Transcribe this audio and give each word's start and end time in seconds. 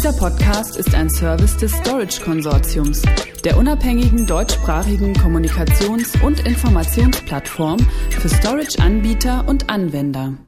Dieser 0.00 0.14
Podcast 0.14 0.78
ist 0.78 0.94
ein 0.94 1.10
Service 1.10 1.58
des 1.58 1.72
Storage 1.72 2.22
Konsortiums, 2.22 3.02
der 3.44 3.58
unabhängigen 3.58 4.26
deutschsprachigen 4.26 5.12
Kommunikations- 5.12 6.18
und 6.22 6.40
Informationsplattform 6.46 7.78
für 8.08 8.30
Storage-Anbieter 8.30 9.46
und 9.46 9.68
Anwender. 9.68 10.38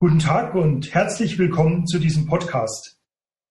Guten 0.00 0.18
Tag 0.18 0.56
und 0.56 0.92
herzlich 0.92 1.38
willkommen 1.38 1.86
zu 1.86 2.00
diesem 2.00 2.26
Podcast. 2.26 2.98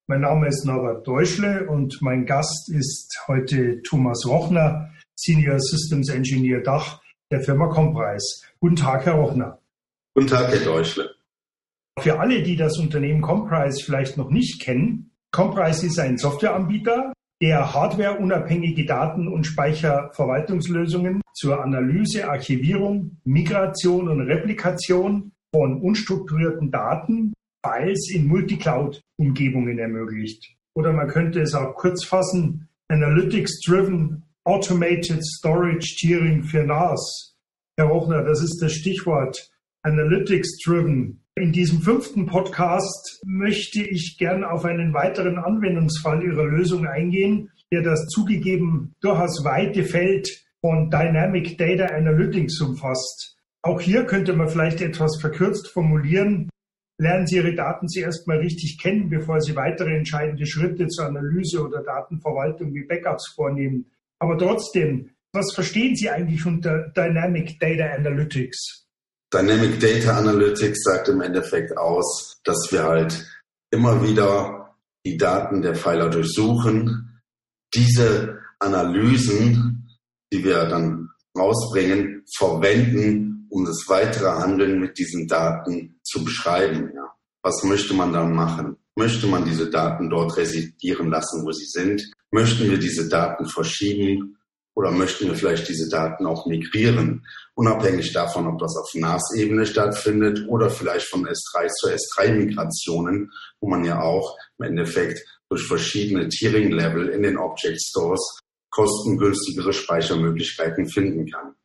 Mein 0.07 0.19
Name 0.19 0.49
ist 0.49 0.65
Norbert 0.65 1.07
Deutschle 1.07 1.69
und 1.69 2.01
mein 2.01 2.25
Gast 2.25 2.69
ist 2.69 3.17
heute 3.29 3.81
Thomas 3.83 4.25
Rochner, 4.25 4.89
Senior 5.15 5.61
Systems 5.61 6.09
Engineer 6.09 6.59
Dach 6.59 6.99
der 7.31 7.39
Firma 7.39 7.67
Comprise. 7.67 8.45
Guten 8.59 8.75
Tag, 8.75 9.05
Herr 9.05 9.13
Rochner. 9.13 9.61
Guten 10.15 10.27
Tag, 10.27 10.49
Herr 10.49 10.65
Deutschle. 10.65 11.16
Für 11.99 12.19
alle, 12.19 12.43
die 12.43 12.55
das 12.55 12.77
Unternehmen 12.77 13.21
Comprise 13.21 13.83
vielleicht 13.83 14.17
noch 14.17 14.29
nicht 14.29 14.61
kennen, 14.61 15.11
Comprise 15.31 15.87
ist 15.87 15.99
ein 15.99 16.17
Softwareanbieter, 16.17 17.11
der 17.41 17.73
hardwareunabhängige 17.73 18.85
Daten- 18.85 19.27
und 19.27 19.45
Speicherverwaltungslösungen 19.45 21.21
zur 21.33 21.61
Analyse, 21.61 22.29
Archivierung, 22.29 23.17
Migration 23.23 24.07
und 24.07 24.21
Replikation 24.21 25.31
von 25.53 25.81
unstrukturierten 25.81 26.71
Daten, 26.71 27.33
Files 27.65 28.11
in 28.11 28.27
Multicloud-Umgebungen 28.27 29.79
ermöglicht. 29.79 30.55
Oder 30.75 30.93
man 30.93 31.07
könnte 31.07 31.41
es 31.41 31.55
auch 31.55 31.75
kurz 31.75 32.05
fassen, 32.05 32.69
Analytics-Driven 32.89 34.23
Automated 34.45 35.25
Storage 35.25 35.95
Tiering 35.99 36.43
für 36.43 36.63
NAS. 36.63 37.35
Herr 37.77 37.89
Hochner, 37.89 38.23
das 38.23 38.41
ist 38.41 38.59
das 38.61 38.73
Stichwort 38.73 39.51
Analytics 39.83 40.59
Driven. 40.63 41.23
In 41.37 41.51
diesem 41.51 41.81
fünften 41.81 42.25
Podcast 42.25 43.21
möchte 43.23 43.83
ich 43.83 44.17
gern 44.17 44.43
auf 44.43 44.65
einen 44.65 44.91
weiteren 44.95 45.37
Anwendungsfall 45.37 46.23
Ihrer 46.23 46.45
Lösung 46.45 46.87
eingehen, 46.87 47.51
der 47.71 47.83
das 47.83 48.07
zugegeben 48.07 48.95
durchaus 49.01 49.43
weite 49.45 49.83
Feld 49.83 50.27
von 50.61 50.89
Dynamic 50.89 51.55
Data 51.59 51.93
Analytics 51.93 52.59
umfasst. 52.61 53.37
Auch 53.61 53.79
hier 53.79 54.05
könnte 54.05 54.33
man 54.33 54.47
vielleicht 54.47 54.81
etwas 54.81 55.21
verkürzt 55.21 55.67
formulieren. 55.67 56.49
Lernen 56.97 57.27
Sie 57.27 57.35
Ihre 57.35 57.53
Daten 57.53 57.87
zuerst 57.87 58.27
mal 58.27 58.39
richtig 58.39 58.79
kennen, 58.81 59.07
bevor 59.07 59.39
Sie 59.39 59.55
weitere 59.55 59.95
entscheidende 59.95 60.47
Schritte 60.47 60.87
zur 60.87 61.05
Analyse 61.05 61.63
oder 61.63 61.83
Datenverwaltung 61.83 62.73
wie 62.73 62.87
Backups 62.87 63.33
vornehmen. 63.35 63.85
Aber 64.17 64.39
trotzdem, 64.39 65.11
was 65.33 65.53
verstehen 65.53 65.95
Sie 65.95 66.09
eigentlich 66.09 66.43
unter 66.47 66.89
Dynamic 66.95 67.59
Data 67.59 67.93
Analytics? 67.95 68.86
Dynamic 69.33 69.79
Data 69.79 70.17
Analytics 70.17 70.83
sagt 70.83 71.09
im 71.09 71.21
Endeffekt 71.21 71.77
aus, 71.77 72.39
dass 72.45 72.69
wir 72.71 72.83
halt 72.83 73.25
immer 73.71 74.01
wieder 74.01 74.75
die 75.05 75.17
Daten 75.17 75.61
der 75.61 75.75
Pfeiler 75.75 76.09
durchsuchen, 76.09 77.21
diese 77.73 78.39
Analysen, 78.59 79.97
die 80.31 80.43
wir 80.43 80.65
dann 80.65 81.09
rausbringen, 81.37 82.23
verwenden, 82.37 83.47
um 83.49 83.65
das 83.65 83.83
weitere 83.87 84.29
Handeln 84.29 84.79
mit 84.79 84.97
diesen 84.97 85.27
Daten 85.27 85.99
zu 86.03 86.23
beschreiben. 86.23 86.91
Ja. 86.93 87.13
Was 87.43 87.63
möchte 87.63 87.93
man 87.93 88.13
dann 88.13 88.33
machen? 88.33 88.77
Möchte 88.95 89.27
man 89.27 89.45
diese 89.45 89.69
Daten 89.69 90.09
dort 90.09 90.35
residieren 90.37 91.09
lassen, 91.09 91.45
wo 91.45 91.51
sie 91.51 91.67
sind? 91.67 92.01
Möchten 92.31 92.69
wir 92.69 92.77
diese 92.77 93.07
Daten 93.07 93.45
verschieben? 93.45 94.37
Oder 94.77 94.91
möchten 94.91 95.25
wir 95.25 95.33
vielleicht 95.33 95.67
diese 95.67 95.89
Daten 95.89 96.27
auch 96.27 96.45
migrieren, 96.45 97.25
unabhängig 97.55 98.13
davon, 98.13 98.45
ob 98.45 98.59
das 98.59 98.77
auf 98.77 98.93
NAS-Ebene 98.93 99.65
stattfindet 99.65 100.45
oder 100.47 100.69
vielleicht 100.69 101.07
von 101.07 101.25
S3 101.25 101.67
zu 101.67 101.89
S3-Migrationen, 101.89 103.31
wo 103.59 103.69
man 103.69 103.83
ja 103.83 103.99
auch 103.99 104.37
im 104.59 104.65
Endeffekt 104.67 105.25
durch 105.49 105.65
verschiedene 105.65 106.29
Tiering-Level 106.29 107.09
in 107.09 107.23
den 107.23 107.39
Object 107.39 107.81
Stores 107.81 108.39
kostengünstigere 108.69 109.73
Speichermöglichkeiten 109.73 110.87
finden 110.87 111.25
kann. 111.25 111.55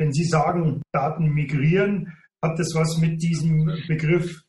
Wenn 0.00 0.12
Sie 0.12 0.24
sagen, 0.24 0.82
Daten 0.92 1.34
migrieren, 1.34 2.12
hat 2.42 2.58
das 2.58 2.74
was 2.74 2.98
mit 2.98 3.22
diesem 3.22 3.66
Begriff 3.86 4.42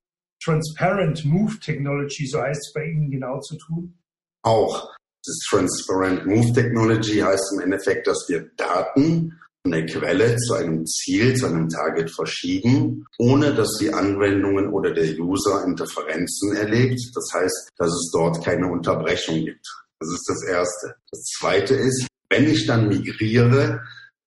Transparent 0.44 1.24
Move 1.24 1.60
Technology, 1.60 2.26
so 2.26 2.42
heißt 2.42 2.62
es 2.66 2.74
bei 2.74 2.86
Ihnen 2.86 3.12
genau 3.12 3.40
zu 3.42 3.56
tun? 3.60 4.00
Auch. 4.42 4.96
Das 5.26 5.40
Transparent 5.50 6.26
Move 6.26 6.54
Technology 6.54 7.20
heißt 7.20 7.54
im 7.54 7.62
Endeffekt, 7.62 8.08
dass 8.08 8.26
wir 8.30 8.50
Daten 8.58 9.40
von 9.64 9.72
der 9.72 9.86
Quelle 9.88 10.36
zu 10.36 10.54
einem 10.54 10.86
Ziel, 10.86 11.36
zu 11.36 11.48
einem 11.48 11.68
Target 11.68 12.12
verschieben, 12.12 13.08
ohne 13.18 13.56
dass 13.56 13.78
die 13.80 13.92
Anwendungen 13.92 14.72
oder 14.72 14.94
der 14.94 15.18
User 15.18 15.64
Interferenzen 15.66 16.56
erlebt. 16.56 17.00
Das 17.16 17.28
heißt, 17.34 17.72
dass 17.78 17.90
es 17.90 18.12
dort 18.14 18.46
keine 18.46 18.72
Unterbrechung 18.72 19.44
gibt. 19.44 19.66
Das 20.00 20.10
ist 20.10 20.30
das 20.30 20.44
Erste. 20.44 20.96
Das 21.10 21.24
Zweite 21.40 21.74
ist, 21.74 22.08
wenn 22.30 22.48
ich 22.48 22.68
dann 22.68 22.90
migriere, 22.90 23.82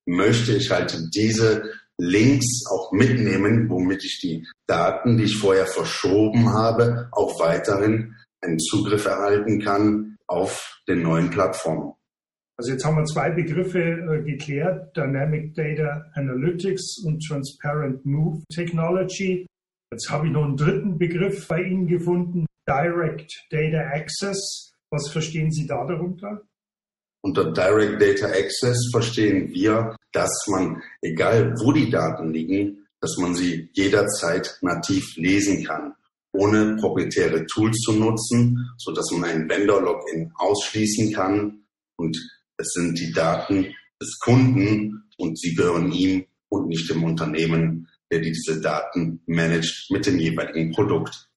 möchte 0.06 0.52
ich 0.54 0.70
halt 0.70 0.98
diese 1.14 1.70
Links 2.00 2.64
auch 2.70 2.92
mitnehmen, 2.92 3.68
womit 3.68 4.04
ich 4.04 4.20
die 4.20 4.46
Daten, 4.66 5.18
die 5.18 5.24
ich 5.24 5.36
vorher 5.36 5.66
verschoben 5.66 6.52
habe, 6.52 7.08
auch 7.12 7.38
weiterhin 7.40 8.16
einen 8.42 8.58
Zugriff 8.58 9.06
erhalten 9.06 9.60
kann 9.60 10.16
auf 10.26 10.80
den 10.86 11.02
neuen 11.02 11.30
Plattformen. 11.30 11.94
Also 12.58 12.72
jetzt 12.72 12.84
haben 12.84 12.96
wir 12.96 13.04
zwei 13.04 13.30
Begriffe 13.30 13.78
äh, 13.78 14.22
geklärt, 14.22 14.96
Dynamic 14.96 15.54
Data 15.54 16.04
Analytics 16.14 17.04
und 17.04 17.24
Transparent 17.24 18.04
Move 18.04 18.42
Technology. 18.52 19.46
Jetzt 19.92 20.10
habe 20.10 20.26
ich 20.26 20.32
noch 20.32 20.44
einen 20.44 20.56
dritten 20.56 20.98
Begriff 20.98 21.46
bei 21.46 21.62
Ihnen 21.62 21.86
gefunden, 21.86 22.46
Direct 22.68 23.32
Data 23.50 23.78
Access. 23.94 24.72
Was 24.90 25.08
verstehen 25.10 25.52
Sie 25.52 25.66
da 25.66 25.86
darunter? 25.86 26.42
Unter 27.22 27.52
Direct 27.52 28.02
Data 28.02 28.26
Access 28.26 28.90
verstehen 28.90 29.50
wir, 29.52 29.96
dass 30.12 30.46
man, 30.48 30.82
egal 31.00 31.54
wo 31.60 31.72
die 31.72 31.90
Daten 31.90 32.32
liegen, 32.32 32.86
dass 33.00 33.16
man 33.18 33.34
sie 33.36 33.70
jederzeit 33.74 34.58
nativ 34.62 35.16
lesen 35.16 35.64
kann 35.64 35.94
ohne 36.32 36.76
proprietäre 36.76 37.46
Tools 37.46 37.78
zu 37.78 37.92
nutzen, 37.92 38.70
so 38.76 38.92
dass 38.92 39.10
man 39.12 39.24
ein 39.24 39.48
Vendor-Login 39.48 40.32
ausschließen 40.36 41.12
kann. 41.12 41.64
Und 41.96 42.16
es 42.58 42.68
sind 42.74 42.98
die 42.98 43.12
Daten 43.12 43.74
des 44.00 44.18
Kunden 44.20 45.04
und 45.16 45.38
sie 45.38 45.54
gehören 45.54 45.90
ihm 45.92 46.24
und 46.48 46.68
nicht 46.68 46.88
dem 46.90 47.04
Unternehmen, 47.04 47.88
der 48.10 48.20
diese 48.20 48.60
Daten 48.60 49.20
managt 49.26 49.90
mit 49.90 50.06
dem 50.06 50.18
jeweiligen 50.18 50.72
Produkt. 50.72 51.28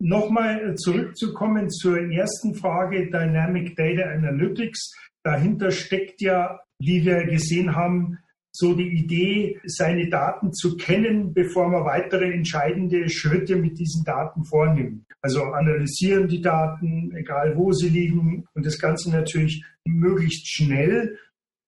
Nochmal 0.00 0.74
zurückzukommen 0.76 1.70
zur 1.70 1.98
ersten 2.10 2.56
Frage, 2.56 3.06
Dynamic 3.06 3.76
Data 3.76 4.10
Analytics. 4.10 4.92
Dahinter 5.22 5.70
steckt 5.70 6.20
ja, 6.20 6.58
wie 6.80 7.04
wir 7.04 7.24
gesehen 7.26 7.76
haben, 7.76 8.18
so 8.54 8.74
die 8.74 8.88
Idee, 8.88 9.60
seine 9.64 10.08
Daten 10.08 10.52
zu 10.52 10.76
kennen, 10.76 11.32
bevor 11.32 11.68
man 11.68 11.84
weitere 11.84 12.32
entscheidende 12.32 13.08
Schritte 13.08 13.56
mit 13.56 13.78
diesen 13.78 14.04
Daten 14.04 14.44
vornimmt. 14.44 15.04
Also 15.22 15.42
analysieren 15.42 16.28
die 16.28 16.42
Daten, 16.42 17.14
egal 17.16 17.56
wo 17.56 17.72
sie 17.72 17.88
liegen 17.88 18.44
und 18.54 18.66
das 18.66 18.78
Ganze 18.78 19.10
natürlich 19.10 19.64
möglichst 19.86 20.48
schnell. 20.48 21.18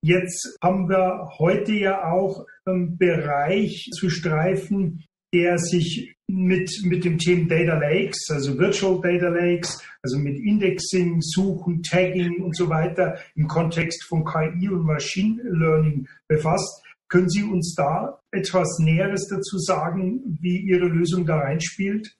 Jetzt 0.02 0.58
haben 0.62 0.88
wir 0.88 1.30
heute 1.38 1.72
ja 1.72 2.12
auch 2.12 2.44
einen 2.66 2.98
Bereich 2.98 3.88
zu 3.98 4.10
streifen, 4.10 5.04
der 5.32 5.58
sich 5.58 6.13
mit, 6.28 6.70
mit 6.84 7.04
dem 7.04 7.18
Thema 7.18 7.48
Data 7.48 7.78
Lakes, 7.78 8.28
also 8.30 8.58
Virtual 8.58 9.00
Data 9.00 9.28
Lakes, 9.28 9.82
also 10.02 10.18
mit 10.18 10.38
Indexing, 10.38 11.20
Suchen, 11.20 11.82
Tagging 11.82 12.42
und 12.42 12.56
so 12.56 12.68
weiter 12.68 13.18
im 13.34 13.46
Kontext 13.46 14.04
von 14.04 14.24
KI 14.24 14.68
und 14.68 14.84
Machine 14.84 15.42
Learning 15.42 16.06
befasst. 16.28 16.82
Können 17.08 17.28
Sie 17.28 17.42
uns 17.42 17.74
da 17.76 18.18
etwas 18.32 18.78
Näheres 18.80 19.28
dazu 19.28 19.58
sagen, 19.58 20.38
wie 20.40 20.58
Ihre 20.58 20.86
Lösung 20.86 21.26
da 21.26 21.38
reinspielt? 21.38 22.16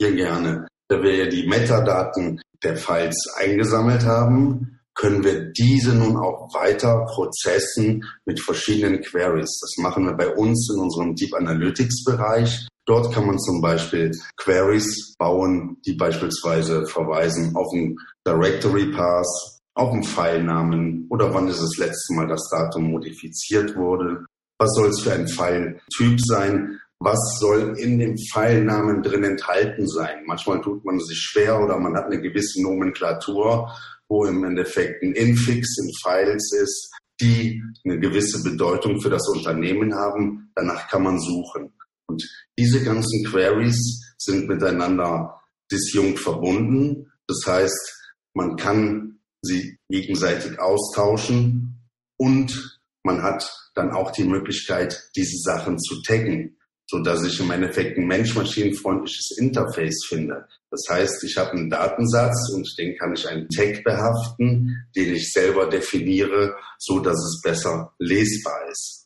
Ja, 0.00 0.10
gerne. 0.10 0.68
Da 0.88 1.02
wir 1.02 1.16
ja 1.16 1.26
die 1.26 1.48
Metadaten 1.48 2.40
der 2.62 2.76
Files 2.76 3.16
eingesammelt 3.36 4.04
haben, 4.04 4.78
können 4.94 5.24
wir 5.24 5.50
diese 5.52 5.94
nun 5.94 6.16
auch 6.16 6.54
weiter 6.54 7.04
prozessen 7.06 8.04
mit 8.24 8.40
verschiedenen 8.40 9.02
Queries. 9.02 9.58
Das 9.60 9.74
machen 9.78 10.04
wir 10.06 10.14
bei 10.14 10.28
uns 10.28 10.70
in 10.72 10.80
unserem 10.80 11.14
Deep 11.14 11.34
Analytics 11.34 12.04
Bereich. 12.04 12.66
Dort 12.86 13.12
kann 13.12 13.26
man 13.26 13.38
zum 13.38 13.60
Beispiel 13.60 14.12
Queries 14.36 15.14
bauen, 15.18 15.76
die 15.84 15.94
beispielsweise 15.94 16.86
verweisen 16.86 17.54
auf 17.56 17.72
einen 17.72 17.96
Directory 18.26 18.92
Path, 18.92 19.26
auf 19.74 19.92
einen 19.92 20.04
Filenamen 20.04 21.06
oder 21.10 21.34
wann 21.34 21.48
ist 21.48 21.60
das 21.60 21.76
letzte 21.76 22.14
Mal 22.14 22.28
das 22.28 22.48
Datum 22.50 22.90
modifiziert 22.90 23.76
wurde. 23.76 24.24
Was 24.58 24.72
soll 24.74 24.88
es 24.88 25.00
für 25.00 25.12
ein 25.12 25.28
Filetyp 25.28 26.20
sein? 26.20 26.80
Was 26.98 27.38
soll 27.40 27.76
in 27.78 27.98
dem 27.98 28.16
Filenamen 28.32 29.02
drin 29.02 29.24
enthalten 29.24 29.86
sein? 29.86 30.24
Manchmal 30.24 30.62
tut 30.62 30.82
man 30.84 30.98
sich 31.00 31.18
schwer 31.18 31.62
oder 31.62 31.78
man 31.78 31.94
hat 31.94 32.06
eine 32.06 32.22
gewisse 32.22 32.62
Nomenklatur 32.62 33.70
wo 34.08 34.24
im 34.24 34.44
Endeffekt 34.44 35.02
ein 35.02 35.12
Infix 35.12 35.78
in 35.78 35.90
Files 36.02 36.52
ist, 36.52 36.92
die 37.20 37.62
eine 37.84 37.98
gewisse 37.98 38.42
Bedeutung 38.42 39.00
für 39.00 39.10
das 39.10 39.26
Unternehmen 39.28 39.94
haben. 39.94 40.50
Danach 40.54 40.88
kann 40.88 41.02
man 41.02 41.18
suchen. 41.18 41.72
Und 42.08 42.22
diese 42.58 42.82
ganzen 42.82 43.24
Queries 43.24 44.14
sind 44.18 44.48
miteinander 44.48 45.40
disjunkt 45.70 46.18
verbunden. 46.18 47.12
Das 47.26 47.42
heißt, 47.46 48.12
man 48.34 48.56
kann 48.56 49.18
sie 49.42 49.78
gegenseitig 49.88 50.58
austauschen 50.58 51.80
und 52.18 52.80
man 53.02 53.22
hat 53.22 53.50
dann 53.74 53.92
auch 53.92 54.10
die 54.10 54.24
Möglichkeit, 54.24 55.10
diese 55.16 55.38
Sachen 55.38 55.78
zu 55.78 56.02
taggen, 56.02 56.56
so 56.88 56.98
dass 57.00 57.24
ich 57.24 57.38
im 57.40 57.50
Endeffekt 57.50 57.98
ein 57.98 58.06
mensch-maschinenfreundliches 58.06 59.36
Interface 59.38 60.06
finde. 60.08 60.46
Das 60.70 60.82
heißt, 60.88 61.24
ich 61.24 61.36
habe 61.36 61.52
einen 61.52 61.70
Datensatz 61.70 62.52
und 62.54 62.68
den 62.78 62.96
kann 62.96 63.14
ich 63.14 63.28
einen 63.28 63.48
Tag 63.48 63.82
behaften, 63.84 64.86
den 64.94 65.14
ich 65.14 65.32
selber 65.32 65.68
definiere, 65.68 66.56
so 66.78 67.00
dass 67.00 67.16
es 67.16 67.40
besser 67.42 67.92
lesbar 67.98 68.68
ist. 68.70 69.05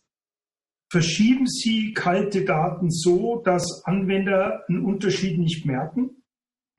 Verschieben 0.91 1.47
Sie 1.47 1.93
kalte 1.95 2.45
Daten 2.45 2.91
so, 2.91 3.43
dass 3.45 3.83
Anwender 3.85 4.65
einen 4.69 4.85
Unterschied 4.85 5.39
nicht 5.39 5.65
merken? 5.65 6.21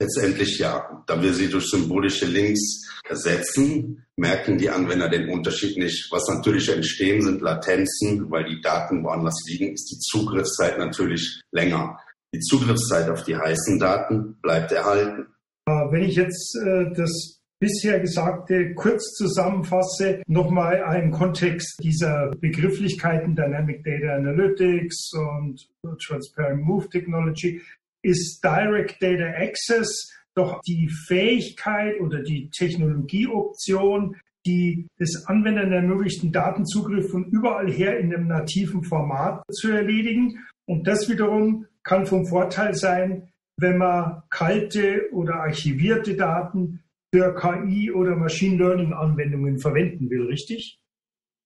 Letztendlich 0.02 0.58
ja. 0.60 1.04
Da 1.08 1.22
wir 1.22 1.34
sie 1.34 1.50
durch 1.50 1.70
symbolische 1.70 2.26
Links 2.26 2.90
ersetzen, 3.08 4.04
merken 4.18 4.58
die 4.58 4.70
Anwender 4.70 5.08
den 5.08 5.30
Unterschied 5.30 5.78
nicht. 5.78 6.12
Was 6.12 6.28
natürlich 6.28 6.68
entstehen, 6.70 7.22
sind 7.22 7.42
Latenzen, 7.42 8.30
weil 8.30 8.46
die 8.46 8.62
Daten 8.62 9.04
woanders 9.04 9.36
liegen, 9.48 9.74
ist 9.74 9.92
die 9.92 10.00
Zugriffszeit 10.00 10.78
natürlich 10.78 11.42
länger. 11.54 11.98
Die 12.34 12.40
Zugriffszeit 12.40 13.10
auf 13.10 13.24
die 13.24 13.38
heißen 13.38 13.80
Daten 13.80 14.40
bleibt 14.42 14.72
erhalten. 14.72 15.28
Wenn 15.68 16.04
ich 16.04 16.16
jetzt 16.16 16.58
äh, 16.66 16.92
das 16.96 17.41
bisher 17.62 18.00
Gesagte 18.00 18.74
kurz 18.74 19.14
zusammenfasse, 19.14 20.24
nochmal 20.26 20.84
im 21.02 21.12
Kontext 21.12 21.80
dieser 21.82 22.32
Begrifflichkeiten 22.42 23.36
Dynamic 23.36 23.84
Data 23.84 24.16
Analytics 24.16 25.12
und 25.14 25.70
Transparent 26.04 26.64
Move 26.64 26.90
Technology, 26.90 27.62
ist 28.02 28.44
Direct 28.44 29.02
Data 29.02 29.38
Access 29.38 30.12
doch 30.34 30.60
die 30.62 30.90
Fähigkeit 31.08 32.00
oder 32.00 32.24
die 32.24 32.50
Technologieoption, 32.50 34.16
die 34.46 34.88
es 34.98 35.28
Anwendern 35.28 35.72
ermöglicht, 35.72 36.24
einen 36.24 36.32
Datenzugriff 36.32 37.12
von 37.12 37.26
überall 37.26 37.70
her 37.70 38.00
in 38.00 38.12
einem 38.12 38.28
nativen 38.28 38.84
Format 38.84 39.44
zu 39.52 39.70
erledigen. 39.72 40.40
Und 40.66 40.88
das 40.88 41.10
wiederum 41.10 41.68
kann 41.84 42.08
vom 42.08 42.26
Vorteil 42.26 42.74
sein, 42.74 43.30
wenn 43.58 43.78
man 43.78 44.24
kalte 44.32 45.10
oder 45.12 45.36
archivierte 45.36 46.16
Daten 46.16 46.80
für 47.14 47.36
KI 47.36 47.92
oder 47.92 48.16
Machine 48.16 48.58
Learning 48.58 48.94
Anwendungen 48.94 49.60
verwenden 49.60 50.10
will, 50.10 50.28
richtig? 50.28 50.80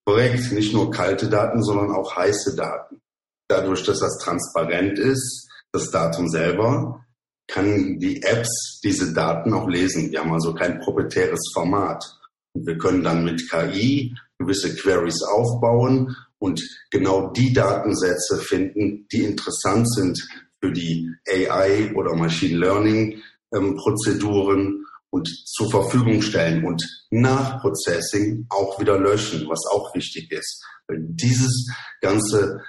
Korrekt, 0.05 0.51
nicht 0.51 0.73
nur 0.73 0.91
kalte 0.91 1.27
Daten, 1.27 1.63
sondern 1.63 1.91
auch 1.91 2.15
heiße 2.15 2.55
Daten. 2.55 3.01
Dadurch, 3.47 3.83
dass 3.83 3.99
das 3.99 4.17
transparent 4.19 4.99
ist, 4.99 5.49
das 5.71 5.89
Datum 5.89 6.29
selber, 6.29 7.05
kann 7.47 7.99
die 7.99 8.21
Apps 8.23 8.79
diese 8.83 9.13
Daten 9.13 9.53
auch 9.53 9.67
lesen. 9.67 10.11
Wir 10.11 10.19
haben 10.19 10.33
also 10.33 10.53
kein 10.53 10.79
proprietäres 10.79 11.51
Format. 11.53 12.03
Und 12.53 12.65
wir 12.67 12.77
können 12.77 13.03
dann 13.03 13.23
mit 13.23 13.49
KI 13.49 14.15
gewisse 14.37 14.75
Queries 14.75 15.21
aufbauen 15.23 16.15
und 16.37 16.61
genau 16.91 17.31
die 17.31 17.53
Datensätze 17.53 18.37
finden, 18.37 19.07
die 19.11 19.23
interessant 19.23 19.91
sind 19.91 20.19
für 20.61 20.71
die 20.71 21.09
AI 21.27 21.93
oder 21.95 22.15
Machine 22.15 22.57
Learning 22.57 23.21
ähm, 23.53 23.75
Prozeduren 23.75 24.84
und 25.11 25.27
zur 25.47 25.69
Verfügung 25.69 26.21
stellen 26.21 26.65
und 26.65 26.83
nach 27.09 27.61
Processing 27.61 28.45
auch 28.49 28.79
wieder 28.79 28.99
löschen, 28.99 29.47
was 29.47 29.61
auch 29.71 29.93
wichtig 29.95 30.31
ist. 30.31 30.63
Weil 30.87 30.99
dieses 31.01 31.71
ganze 32.01 32.61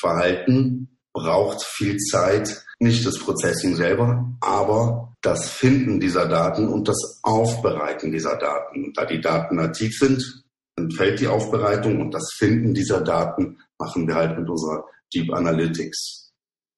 Verhalten 0.00 0.98
braucht 1.12 1.62
viel 1.62 1.96
Zeit, 1.96 2.64
nicht 2.78 3.06
das 3.06 3.18
Processing 3.18 3.76
selber, 3.76 4.36
aber 4.40 5.14
das 5.22 5.48
Finden 5.48 6.00
dieser 6.00 6.28
Daten 6.28 6.68
und 6.68 6.88
das 6.88 7.20
Aufbereiten 7.22 8.12
dieser 8.12 8.36
Daten. 8.36 8.92
Da 8.94 9.06
die 9.06 9.20
Daten 9.20 9.56
nativ 9.56 9.96
sind, 9.98 10.44
entfällt 10.76 11.20
die 11.20 11.28
Aufbereitung 11.28 12.00
und 12.00 12.12
das 12.12 12.28
Finden 12.36 12.74
dieser 12.74 13.00
Daten 13.00 13.58
machen 13.78 14.06
wir 14.06 14.14
halt 14.16 14.38
mit 14.38 14.48
unserer 14.48 14.84
Deep 15.14 15.32
Analytics. 15.32 16.32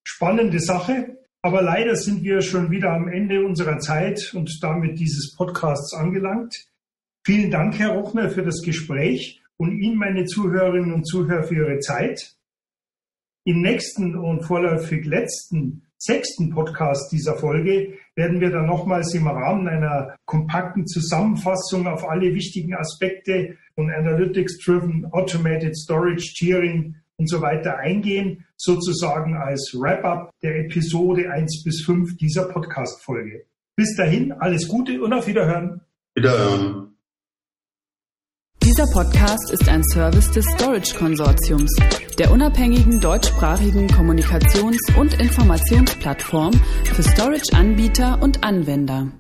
Spannende 0.06 0.60
Sache, 0.60 1.19
aber 1.46 1.62
leider 1.62 1.94
sind 1.94 2.25
wir 2.25 2.40
schon 2.40 2.72
wieder 2.72 2.90
am 2.90 3.06
Ende 3.06 3.46
unserer 3.46 3.78
Zeit 3.78 4.34
und 4.34 4.58
damit 4.62 4.98
dieses 4.98 5.37
Podcasts 5.37 5.94
angelangt. 5.94 6.66
Vielen 7.25 7.52
Dank, 7.52 7.78
Herr 7.78 7.90
Rochner, 7.90 8.31
für 8.31 8.43
das 8.43 8.62
Gespräch 8.62 9.40
und 9.56 9.78
Ihnen, 9.78 9.96
meine 9.96 10.25
Zuhörerinnen 10.25 10.93
und 10.93 11.06
Zuhörer, 11.06 11.44
für 11.44 11.54
Ihre 11.54 11.78
Zeit. 11.78 12.34
Im 13.44 13.62
nächsten 13.62 14.16
und 14.16 14.43
vorläufig 14.43 15.04
letzten, 15.04 15.87
sechsten 15.98 16.50
Podcast 16.50 17.12
dieser 17.12 17.37
Folge 17.37 17.94
werden 18.16 18.40
wir 18.40 18.50
dann 18.50 18.66
nochmals 18.66 19.14
im 19.14 19.28
Rahmen 19.28 19.69
einer 19.69 20.16
kompakten 20.25 20.84
Zusammenfassung 20.88 21.87
auf 21.87 22.08
alle 22.08 22.34
wichtigen 22.34 22.75
Aspekte 22.75 23.56
von 23.76 23.88
Analytics-Driven 23.88 25.06
Automated 25.12 25.76
Storage, 25.76 26.34
Tiering 26.37 26.96
und 27.18 27.28
so 27.28 27.40
weiter 27.40 27.78
eingehen, 27.78 28.44
sozusagen 28.56 29.36
als 29.36 29.74
Wrap-up 29.74 30.30
der 30.42 30.60
Episode 30.60 31.30
1 31.30 31.64
bis 31.64 31.82
5 31.84 32.16
dieser 32.16 32.48
Podcast-Folge. 32.48 33.46
Bis 33.76 33.94
dahin, 33.96 34.32
alles 34.32 34.68
Gute 34.68 35.02
und 35.02 35.12
auf 35.12 35.26
Wiederhören. 35.26 35.80
Wiederhören. 36.14 36.96
Dieser 38.62 38.86
Podcast 38.92 39.52
ist 39.52 39.68
ein 39.68 39.82
Service 39.84 40.30
des 40.32 40.44
Storage 40.56 40.94
Konsortiums, 40.96 41.70
der 42.18 42.32
unabhängigen 42.32 43.00
deutschsprachigen 43.00 43.86
Kommunikations- 43.86 44.98
und 44.98 45.20
Informationsplattform 45.20 46.52
für 46.84 47.02
Storage-Anbieter 47.02 48.20
und 48.22 48.42
Anwender. 48.42 49.12